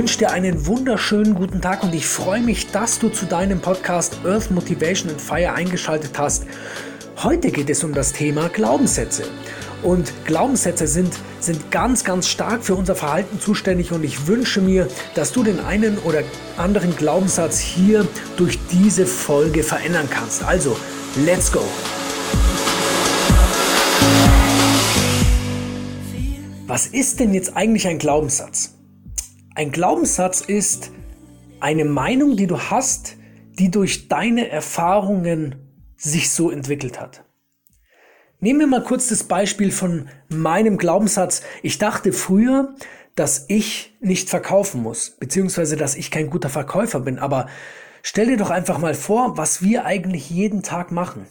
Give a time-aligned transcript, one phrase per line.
[0.00, 4.16] wünsche dir einen wunderschönen guten Tag und ich freue mich, dass du zu deinem Podcast
[4.24, 6.46] Earth Motivation and Fire eingeschaltet hast.
[7.22, 9.24] Heute geht es um das Thema Glaubenssätze.
[9.82, 14.88] Und Glaubenssätze sind, sind ganz, ganz stark für unser Verhalten zuständig und ich wünsche mir,
[15.14, 16.22] dass du den einen oder
[16.56, 18.08] anderen Glaubenssatz hier
[18.38, 20.42] durch diese Folge verändern kannst.
[20.42, 20.78] Also,
[21.26, 21.60] let's go!
[26.66, 28.79] Was ist denn jetzt eigentlich ein Glaubenssatz?
[29.60, 30.90] Ein Glaubenssatz ist
[31.60, 33.18] eine Meinung, die du hast,
[33.58, 35.56] die durch deine Erfahrungen
[35.98, 37.24] sich so entwickelt hat.
[38.38, 41.42] Nehmen wir mal kurz das Beispiel von meinem Glaubenssatz.
[41.62, 42.74] Ich dachte früher,
[43.14, 47.18] dass ich nicht verkaufen muss, beziehungsweise dass ich kein guter Verkäufer bin.
[47.18, 47.46] Aber
[48.00, 51.26] stell dir doch einfach mal vor, was wir eigentlich jeden Tag machen.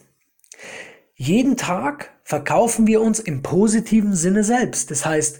[1.15, 4.91] Jeden Tag verkaufen wir uns im positiven Sinne selbst.
[4.91, 5.39] Das heißt,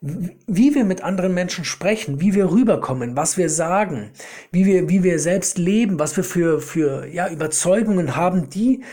[0.00, 4.10] wie wir mit anderen Menschen sprechen, wie wir rüberkommen, was wir sagen,
[4.52, 8.84] wie wir, wie wir selbst leben, was wir für, für ja, Überzeugungen haben, die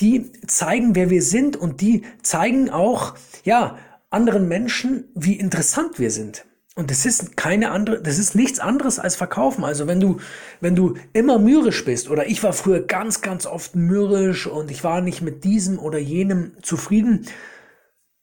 [0.00, 3.78] die zeigen, wer wir sind und die zeigen auch, ja,
[4.10, 6.46] anderen Menschen, wie interessant wir sind.
[6.76, 9.64] Und das ist keine andere, das ist nichts anderes als verkaufen.
[9.64, 10.18] Also wenn du,
[10.60, 14.82] wenn du immer mürrisch bist, oder ich war früher ganz, ganz oft mürrisch und ich
[14.82, 17.26] war nicht mit diesem oder jenem zufrieden.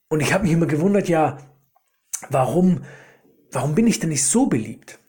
[0.09, 1.38] Und ich habe mich immer gewundert, ja,
[2.30, 2.83] warum,
[3.52, 5.00] warum bin ich denn nicht so beliebt?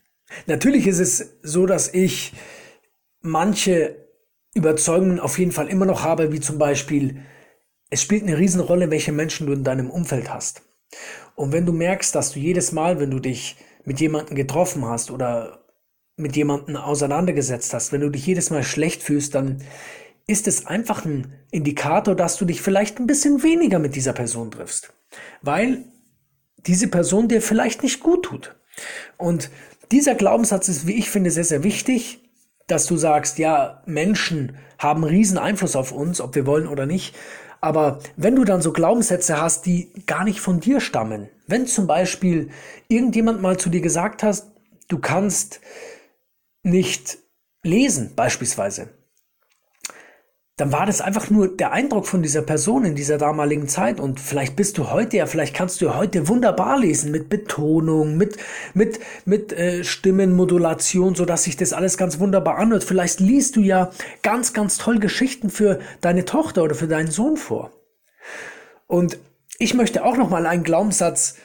[0.47, 2.33] Natürlich ist es so, dass ich
[3.21, 3.97] manche
[4.55, 7.23] Überzeugungen auf jeden Fall immer noch habe, wie zum Beispiel,
[7.91, 10.63] es spielt eine Riesenrolle, welche Menschen du in deinem Umfeld hast.
[11.35, 15.11] Und wenn du merkst, dass du jedes Mal, wenn du dich mit jemandem getroffen hast
[15.11, 15.65] oder
[16.17, 19.63] mit jemandem auseinandergesetzt hast, wenn du dich jedes Mal schlecht fühlst, dann
[20.27, 24.51] ist es einfach ein Indikator, dass du dich vielleicht ein bisschen weniger mit dieser Person
[24.51, 24.93] triffst.
[25.41, 25.85] Weil
[26.67, 28.55] diese Person dir vielleicht nicht gut tut.
[29.17, 29.51] Und
[29.91, 32.21] dieser Glaubenssatz ist, wie ich finde, sehr, sehr wichtig,
[32.67, 37.15] dass du sagst, ja, Menschen haben riesen Einfluss auf uns, ob wir wollen oder nicht.
[37.61, 41.87] Aber wenn du dann so Glaubenssätze hast, die gar nicht von dir stammen, wenn zum
[41.87, 42.51] Beispiel
[42.89, 44.51] irgendjemand mal zu dir gesagt hast,
[44.89, 45.61] du kannst
[46.63, 47.19] nicht
[47.63, 48.89] lesen, beispielsweise,
[50.57, 53.99] dann war das einfach nur der Eindruck von dieser Person in dieser damaligen Zeit.
[53.99, 58.37] Und vielleicht bist du heute ja, vielleicht kannst du heute wunderbar lesen mit Betonung, mit,
[58.75, 62.85] mit, mit äh, Stimmenmodulation, so dass sich das alles ganz wunderbar anhört.
[62.85, 63.91] Vielleicht liest du ja
[64.23, 67.73] ganz, ganz toll Geschichten für deine Tochter oder für deinen Sohn vor.
[68.87, 69.19] Und
[69.59, 71.37] ich möchte auch noch mal einen Glaubenssatz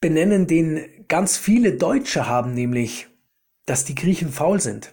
[0.00, 3.06] benennen, den ganz viele Deutsche haben, nämlich,
[3.64, 4.92] dass die Griechen faul sind.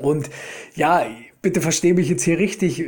[0.00, 0.30] Und
[0.74, 1.06] ja,
[1.42, 2.84] bitte verstehe mich jetzt hier richtig.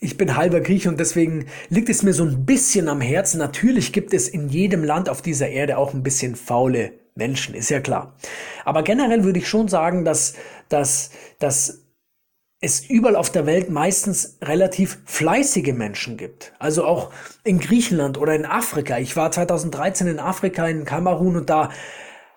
[0.00, 3.38] Ich bin halber Grieche und deswegen liegt es mir so ein bisschen am Herzen.
[3.38, 7.70] Natürlich gibt es in jedem Land auf dieser Erde auch ein bisschen faule Menschen, ist
[7.70, 8.16] ja klar.
[8.64, 10.34] Aber generell würde ich schon sagen, dass,
[10.68, 11.82] dass, dass
[12.60, 16.52] es überall auf der Welt meistens relativ fleißige Menschen gibt.
[16.58, 17.10] Also auch
[17.42, 18.98] in Griechenland oder in Afrika.
[18.98, 21.70] Ich war 2013 in Afrika, in Kamerun und da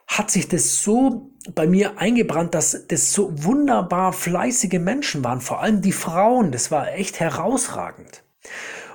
[0.08, 5.62] hat sich das so bei mir eingebrannt, dass das so wunderbar fleißige Menschen waren, vor
[5.62, 8.24] allem die Frauen, das war echt herausragend.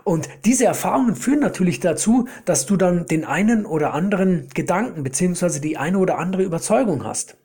[0.04, 5.60] Und diese Erfahrungen führen natürlich dazu, dass du dann den einen oder anderen Gedanken beziehungsweise
[5.60, 7.36] die eine oder andere Überzeugung hast.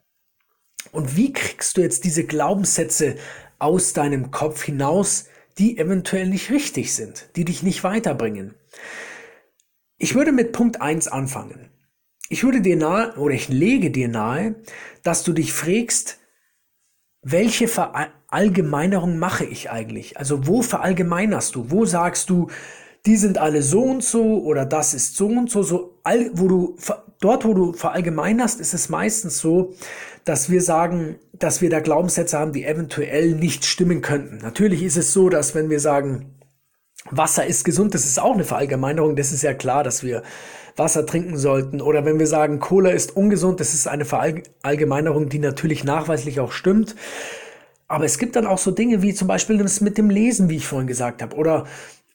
[0.94, 3.16] Und wie kriegst du jetzt diese Glaubenssätze
[3.60, 5.26] aus deinem Kopf hinaus,
[5.58, 8.54] die eventuell nicht richtig sind, die dich nicht weiterbringen?
[9.98, 11.73] Ich würde mit Punkt eins anfangen.
[12.34, 14.56] Ich würde dir nahe, oder ich lege dir nahe,
[15.04, 16.18] dass du dich fragst,
[17.22, 20.18] welche Verallgemeinerung mache ich eigentlich?
[20.18, 21.70] Also wo verallgemeinerst du?
[21.70, 22.48] Wo sagst du,
[23.06, 26.48] die sind alle so und so oder das ist so und so, so all, wo
[26.48, 26.76] du
[27.20, 29.76] dort, wo du verallgemeinerst, ist es meistens so,
[30.26, 34.40] dass wir sagen, dass wir da Glaubenssätze haben, die eventuell nicht stimmen könnten.
[34.40, 36.34] Natürlich ist es so, dass wenn wir sagen,
[37.18, 40.24] Wasser ist gesund, das ist auch eine Verallgemeinerung, das ist ja klar, dass wir
[40.76, 41.82] Wasser trinken sollten.
[41.82, 46.52] Oder wenn wir sagen, Cola ist ungesund, das ist eine Verallgemeinerung, die natürlich nachweislich auch
[46.52, 46.96] stimmt.
[47.88, 50.58] Aber es gibt dann auch so Dinge wie zum Beispiel das mit dem Lesen, wie
[50.58, 51.36] ich vorhin gesagt habe.
[51.36, 51.66] Oder,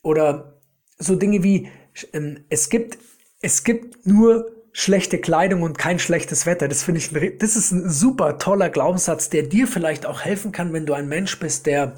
[0.02, 0.54] oder
[0.98, 1.68] so Dinge wie,
[2.12, 2.98] ähm, es gibt,
[3.40, 6.68] es gibt nur schlechte Kleidung und kein schlechtes Wetter.
[6.68, 10.72] Das finde ich, das ist ein super toller Glaubenssatz, der dir vielleicht auch helfen kann,
[10.72, 11.94] wenn du ein Mensch bist, der,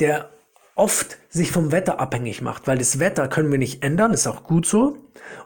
[0.00, 0.30] der
[0.76, 4.44] oft sich vom Wetter abhängig macht, weil das Wetter können wir nicht ändern, ist auch
[4.44, 4.96] gut so.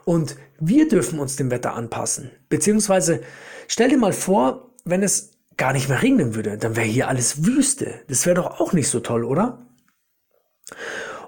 [0.05, 2.29] Und wir dürfen uns dem Wetter anpassen.
[2.49, 3.21] Beziehungsweise
[3.67, 7.45] stell dir mal vor, wenn es gar nicht mehr regnen würde, dann wäre hier alles
[7.45, 8.01] Wüste.
[8.07, 9.65] Das wäre doch auch nicht so toll, oder?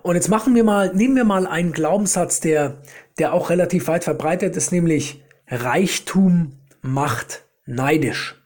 [0.01, 2.81] Und jetzt machen wir mal, nehmen wir mal einen Glaubenssatz, der,
[3.17, 8.42] der auch relativ weit verbreitet ist, nämlich Reichtum macht neidisch.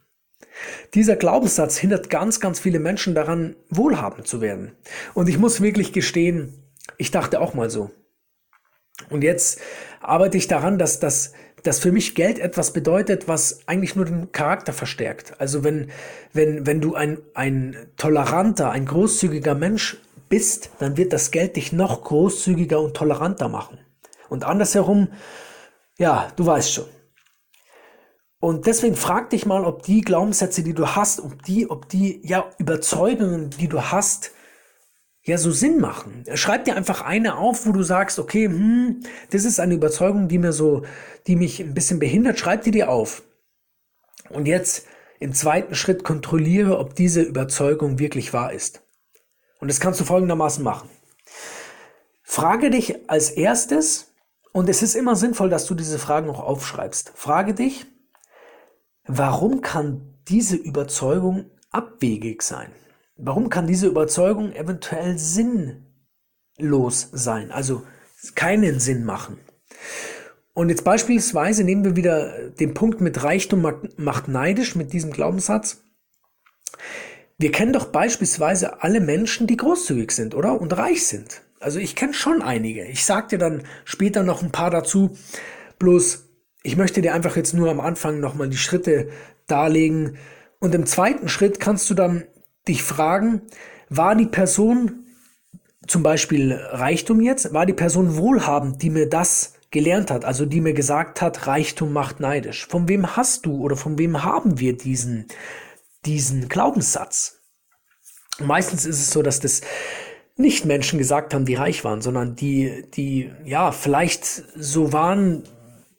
[0.93, 4.71] Dieser Glaubenssatz hindert ganz, ganz viele Menschen daran, wohlhabend zu werden.
[5.13, 6.53] Und ich muss wirklich gestehen,
[6.97, 7.91] ich dachte auch mal so.
[9.09, 9.59] Und jetzt
[10.01, 11.33] arbeite ich daran, dass, dass,
[11.63, 15.39] dass für mich Geld etwas bedeutet, was eigentlich nur den Charakter verstärkt.
[15.39, 15.91] Also wenn,
[16.33, 19.97] wenn, wenn du ein, ein toleranter, ein großzügiger Mensch
[20.29, 23.79] bist, dann wird das Geld dich noch großzügiger und toleranter machen.
[24.29, 25.09] Und andersherum,
[25.97, 26.85] ja, du weißt schon.
[28.39, 32.21] Und deswegen frag dich mal, ob die Glaubenssätze, die du hast, ob die, ob die
[32.23, 34.31] ja Überzeugungen, die du hast,
[35.23, 36.23] ja so Sinn machen.
[36.35, 39.01] Schreib dir einfach eine auf, wo du sagst, okay, hm,
[39.31, 40.83] das ist eine Überzeugung, die mir so,
[41.25, 42.39] die mich ein bisschen behindert.
[42.39, 43.23] Schreib die dir auf.
[44.29, 44.85] Und jetzt
[45.19, 48.83] im zweiten Schritt kontrolliere, ob diese Überzeugung wirklich wahr ist.
[49.59, 50.89] Und das kannst du folgendermaßen machen.
[52.23, 54.13] Frage dich als erstes,
[54.53, 57.11] und es ist immer sinnvoll, dass du diese Fragen auch aufschreibst.
[57.15, 57.85] Frage dich,
[59.07, 62.71] warum kann diese Überzeugung abwegig sein?
[63.17, 65.81] Warum kann diese Überzeugung eventuell sinnlos
[67.11, 67.83] sein, also
[68.35, 69.39] keinen Sinn machen?
[70.53, 73.61] Und jetzt beispielsweise nehmen wir wieder den Punkt mit Reichtum
[73.97, 75.83] macht neidisch mit diesem Glaubenssatz.
[77.37, 80.59] Wir kennen doch beispielsweise alle Menschen, die großzügig sind, oder?
[80.59, 81.43] Und reich sind.
[81.59, 82.85] Also ich kenne schon einige.
[82.85, 85.15] Ich sag dir dann später noch ein paar dazu.
[85.77, 86.26] Bloß,
[86.67, 89.07] ich möchte dir einfach jetzt nur am Anfang nochmal die Schritte
[89.47, 90.17] darlegen.
[90.59, 92.25] Und im zweiten Schritt kannst du dann
[92.67, 93.41] dich fragen,
[93.87, 95.05] war die Person,
[95.87, 100.59] zum Beispiel Reichtum jetzt, war die Person wohlhabend, die mir das gelernt hat, also die
[100.59, 102.67] mir gesagt hat, Reichtum macht neidisch.
[102.67, 105.27] Von wem hast du oder von wem haben wir diesen
[106.05, 107.43] diesen Glaubenssatz.
[108.39, 109.61] Meistens ist es so, dass das
[110.35, 115.43] nicht Menschen gesagt haben, die reich waren, sondern die, die ja vielleicht so waren,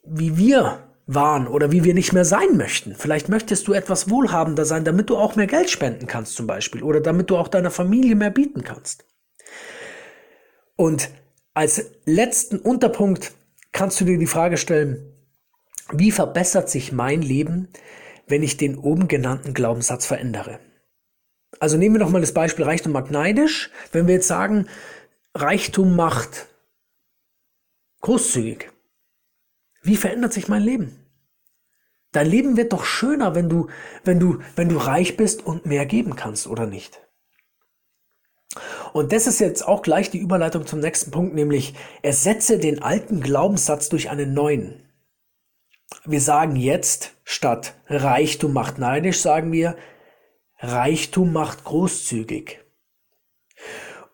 [0.09, 2.95] wie wir waren oder wie wir nicht mehr sein möchten.
[2.95, 6.83] Vielleicht möchtest du etwas wohlhabender sein, damit du auch mehr Geld spenden kannst zum Beispiel
[6.83, 9.05] oder damit du auch deiner Familie mehr bieten kannst.
[10.75, 11.09] Und
[11.53, 13.33] als letzten Unterpunkt
[13.71, 15.13] kannst du dir die Frage stellen,
[15.91, 17.69] wie verbessert sich mein Leben,
[18.27, 20.59] wenn ich den oben genannten Glaubenssatz verändere.
[21.59, 23.71] Also nehmen wir nochmal das Beispiel Reichtum macht neidisch.
[23.91, 24.67] Wenn wir jetzt sagen,
[25.33, 26.47] Reichtum macht
[28.01, 28.69] großzügig.
[29.81, 31.05] Wie verändert sich mein Leben?
[32.11, 33.67] Dein Leben wird doch schöner, wenn du,
[34.03, 37.01] wenn du, wenn du reich bist und mehr geben kannst, oder nicht?
[38.93, 43.21] Und das ist jetzt auch gleich die Überleitung zum nächsten Punkt, nämlich ersetze den alten
[43.21, 44.83] Glaubenssatz durch einen neuen.
[46.05, 49.75] Wir sagen jetzt statt Reichtum macht neidisch, sagen wir
[50.59, 52.59] Reichtum macht großzügig.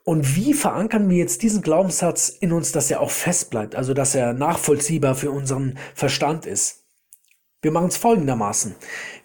[0.05, 3.95] Und wie verankern wir jetzt diesen Glaubenssatz in uns, dass er auch fest bleibt, also
[3.95, 6.83] dass er nachvollziehbar für unseren Verstand ist?
[7.63, 8.75] Wir machen es folgendermaßen.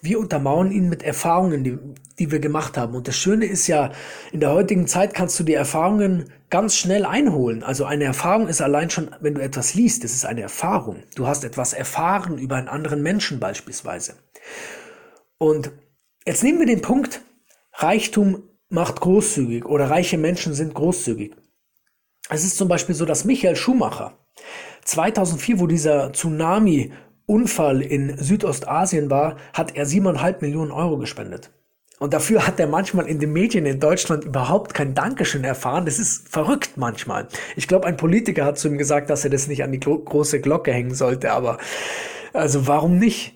[0.01, 1.79] Wir untermauern ihn mit Erfahrungen, die,
[2.19, 2.95] die wir gemacht haben.
[2.95, 3.93] Und das Schöne ist ja,
[4.33, 7.63] in der heutigen Zeit kannst du die Erfahrungen ganz schnell einholen.
[7.63, 11.03] Also eine Erfahrung ist allein schon, wenn du etwas liest, das ist eine Erfahrung.
[11.15, 14.15] Du hast etwas erfahren über einen anderen Menschen beispielsweise.
[15.37, 15.73] Und
[16.27, 17.21] jetzt nehmen wir den Punkt,
[17.75, 21.35] Reichtum macht großzügig oder reiche Menschen sind großzügig.
[22.31, 24.17] Es ist zum Beispiel so, dass Michael Schumacher
[24.85, 26.93] 2004, wo dieser Tsunami
[27.27, 31.53] Unfall in Südostasien war, hat er siebeneinhalb Millionen Euro gespendet.
[32.01, 35.85] Und dafür hat er manchmal in den Medien in Deutschland überhaupt kein Dankeschön erfahren.
[35.85, 37.29] Das ist verrückt manchmal.
[37.57, 40.41] Ich glaube, ein Politiker hat zu ihm gesagt, dass er das nicht an die große
[40.41, 41.31] Glocke hängen sollte.
[41.31, 41.59] Aber
[42.33, 43.35] also warum nicht?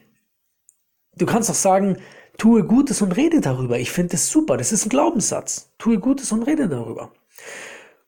[1.17, 1.99] Du kannst doch sagen,
[2.39, 3.79] tue Gutes und rede darüber.
[3.79, 4.57] Ich finde das super.
[4.57, 5.71] Das ist ein Glaubenssatz.
[5.79, 7.13] Tue Gutes und rede darüber.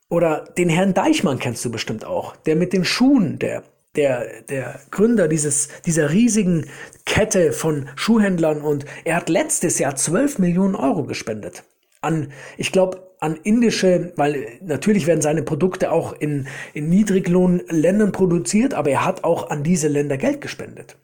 [0.09, 2.37] Oder den Herrn Deichmann kennst du bestimmt auch.
[2.37, 3.65] Der mit den Schuhen, der
[3.97, 6.67] der, der Gründer dieses, dieser riesigen
[7.05, 11.65] Kette von Schuhhändlern und er hat letztes Jahr 12 Millionen Euro gespendet.
[12.03, 18.75] An, ich glaube, an indische, weil natürlich werden seine Produkte auch in, in Niedriglohnländern produziert,
[18.75, 20.97] aber er hat auch an diese Länder Geld gespendet.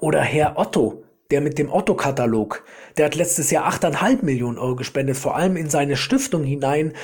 [0.00, 2.64] Oder Herr Otto, der mit dem Otto-Katalog,
[2.96, 6.94] der hat letztes Jahr 8,5 Millionen Euro gespendet, vor allem in seine Stiftung hinein,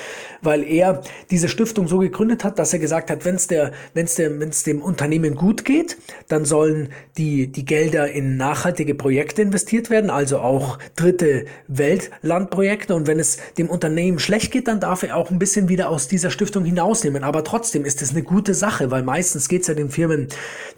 [0.40, 4.14] weil er diese Stiftung so gegründet hat, dass er gesagt hat, wenn es der, wenn's
[4.14, 6.88] der, wenn's dem Unternehmen gut geht, dann sollen
[7.18, 12.94] die, die Gelder in nachhaltige Projekte investiert werden, also auch dritte Weltlandprojekte.
[12.94, 16.08] Und wenn es dem Unternehmen schlecht geht, dann darf er auch ein bisschen wieder aus
[16.08, 17.24] dieser Stiftung hinausnehmen.
[17.24, 20.28] Aber trotzdem ist es eine gute Sache, weil meistens geht es ja den Firmen,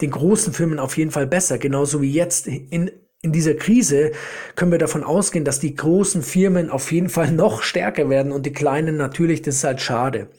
[0.01, 4.11] den großen Firmen auf jeden Fall besser, genauso wie jetzt in in dieser Krise
[4.55, 8.45] können wir davon ausgehen, dass die großen Firmen auf jeden Fall noch stärker werden und
[8.45, 10.29] die kleinen natürlich, das ist halt schade,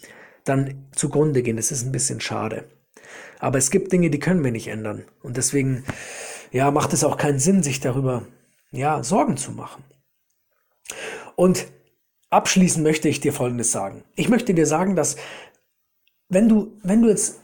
[0.44, 1.56] dann zugrunde gehen.
[1.56, 2.64] Das ist ein bisschen schade.
[3.40, 5.04] Aber es gibt Dinge, die können wir nicht ändern.
[5.22, 5.84] Und deswegen,
[6.50, 8.26] ja, macht es auch keinen Sinn, sich darüber,
[8.70, 9.84] ja, Sorgen zu machen.
[11.36, 11.66] Und
[12.30, 14.04] abschließend möchte ich dir Folgendes sagen.
[14.16, 15.16] Ich möchte dir sagen, dass
[16.28, 17.40] wenn du, wenn du jetzt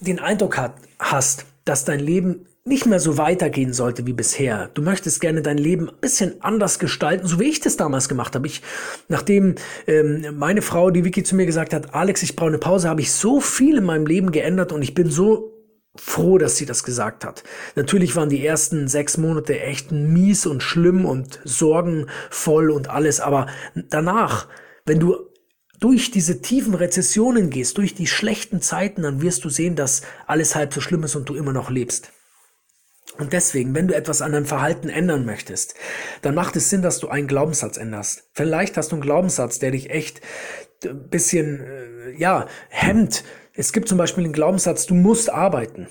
[0.00, 4.70] den Eindruck hat, hast, dass dein Leben nicht mehr so weitergehen sollte wie bisher.
[4.72, 8.34] Du möchtest gerne dein Leben ein bisschen anders gestalten, so wie ich das damals gemacht
[8.34, 8.46] habe.
[8.46, 8.62] Ich,
[9.08, 9.56] nachdem
[9.86, 13.02] ähm, meine Frau, die Vicky, zu mir gesagt hat, Alex, ich brauche eine Pause, habe
[13.02, 15.52] ich so viel in meinem Leben geändert und ich bin so
[15.94, 17.44] froh, dass sie das gesagt hat.
[17.76, 23.46] Natürlich waren die ersten sechs Monate echt mies und schlimm und sorgenvoll und alles, aber
[23.90, 24.48] danach,
[24.86, 25.16] wenn du
[25.80, 30.54] durch diese tiefen Rezessionen gehst, durch die schlechten Zeiten, dann wirst du sehen, dass alles
[30.54, 32.13] halb so schlimm ist und du immer noch lebst.
[33.18, 35.74] Und deswegen, wenn du etwas an deinem Verhalten ändern möchtest,
[36.22, 38.28] dann macht es Sinn, dass du einen Glaubenssatz änderst.
[38.32, 40.20] Vielleicht hast du einen Glaubenssatz, der dich echt
[40.84, 43.24] ein bisschen, äh, ja, hemmt.
[43.52, 45.88] Es gibt zum Beispiel den Glaubenssatz, du musst arbeiten.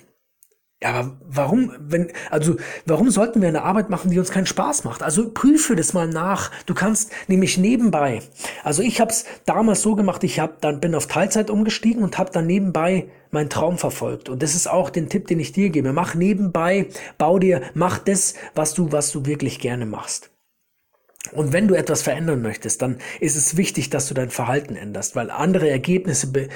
[0.84, 4.84] Ja, aber warum, wenn, also warum sollten wir eine Arbeit machen, die uns keinen Spaß
[4.84, 5.02] macht?
[5.02, 6.52] Also prüfe das mal nach.
[6.66, 8.22] Du kannst nämlich nebenbei.
[8.66, 12.18] Also ich habe es damals so gemacht, ich habe dann bin auf Teilzeit umgestiegen und
[12.18, 14.30] habe dann nebenbei meinen Traum verfolgt.
[14.30, 15.94] Und das ist auch den Tipp, den ich dir gebe.
[15.94, 16.88] Mach nebenbei,
[17.18, 20.30] bau dir, mach das, was du, was du wirklich gerne machst.
[21.32, 25.16] Und wenn du etwas verändern möchtest, dann ist es wichtig, dass du dein Verhalten änderst,
[25.16, 26.50] weil andere Ergebnisse be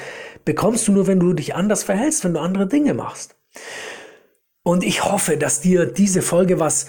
[0.43, 3.35] bekommst du nur, wenn du dich anders verhältst, wenn du andere Dinge machst.
[4.63, 6.87] Und ich hoffe, dass dir diese Folge was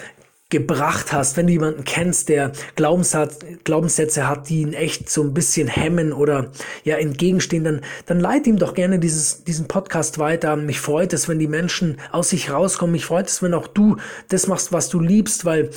[0.51, 5.35] gebracht hast, wenn du jemanden kennst, der Glaubenssatz, Glaubenssätze hat, die ihn echt so ein
[5.35, 6.53] bisschen hemmen oder
[6.85, 10.57] ja entgegenstehen, dann, dann leite ihm doch gerne dieses, diesen Podcast weiter.
[10.57, 12.93] Mich freut es, wenn die Menschen aus sich rauskommen.
[12.93, 13.97] Mich freut es, wenn auch du
[14.29, 15.71] das machst, was du liebst, weil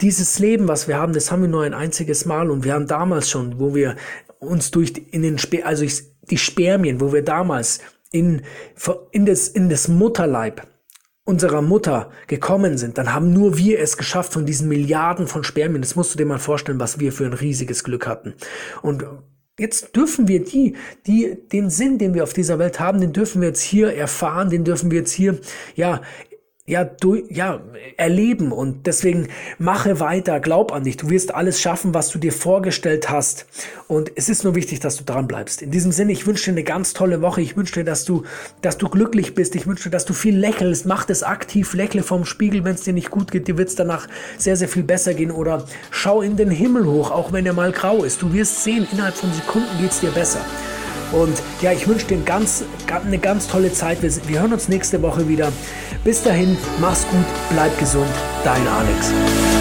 [0.00, 2.86] dieses Leben, was wir haben, das haben wir nur ein einziges Mal und wir haben
[2.86, 3.96] damals schon, wo wir
[4.38, 5.84] uns durch in den Sper also
[6.30, 7.80] die Spermien, wo wir damals
[8.12, 8.42] in,
[9.10, 10.66] in das, in das Mutterleib
[11.28, 15.82] unserer Mutter gekommen sind, dann haben nur wir es geschafft von diesen Milliarden von Spermien.
[15.82, 18.32] Das musst du dir mal vorstellen, was wir für ein riesiges Glück hatten.
[18.80, 19.04] Und
[19.58, 20.74] jetzt dürfen wir die,
[21.06, 24.48] die, den Sinn, den wir auf dieser Welt haben, den dürfen wir jetzt hier erfahren,
[24.48, 25.38] den dürfen wir jetzt hier,
[25.74, 26.00] ja,
[26.68, 27.60] ja, du, ja,
[27.96, 30.98] erleben und deswegen mache weiter, glaub an dich.
[30.98, 33.46] Du wirst alles schaffen, was du dir vorgestellt hast.
[33.88, 35.62] Und es ist nur wichtig, dass du dran bleibst.
[35.62, 37.40] In diesem Sinne, ich wünsche dir eine ganz tolle Woche.
[37.40, 38.24] Ich wünsche dir, dass du,
[38.60, 39.54] dass du glücklich bist.
[39.56, 40.84] Ich wünsche dir, dass du viel lächelst.
[40.84, 41.72] Mach das aktiv.
[41.72, 43.48] Lächle vom Spiegel, wenn es dir nicht gut geht.
[43.48, 44.06] Dir wird es danach
[44.36, 45.30] sehr, sehr viel besser gehen.
[45.30, 48.20] Oder schau in den Himmel hoch, auch wenn er mal grau ist.
[48.20, 50.44] Du wirst sehen, innerhalb von Sekunden geht es dir besser.
[51.12, 52.64] Und ja, ich wünsche dir ganz,
[53.04, 54.02] eine ganz tolle Zeit.
[54.02, 55.52] Wir, wir hören uns nächste Woche wieder.
[56.04, 58.10] Bis dahin, mach's gut, bleib gesund.
[58.44, 59.57] Dein Alex.